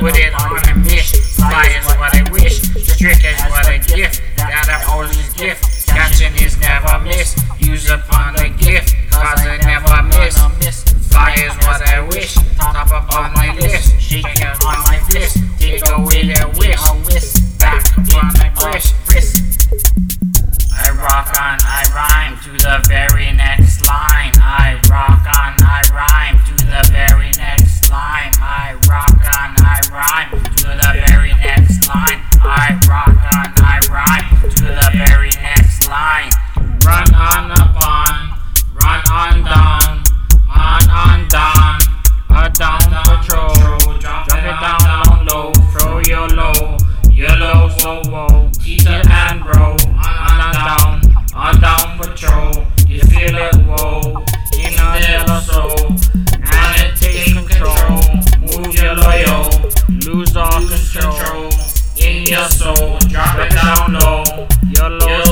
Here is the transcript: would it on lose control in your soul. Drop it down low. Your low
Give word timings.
would 0.00 0.16
it 0.16 0.32
on 0.34 0.65
lose 60.66 60.92
control 60.92 61.50
in 61.96 62.24
your 62.24 62.48
soul. 62.48 62.98
Drop 63.08 63.38
it 63.38 63.50
down 63.52 63.92
low. 63.94 64.48
Your 64.70 64.90
low 64.90 65.25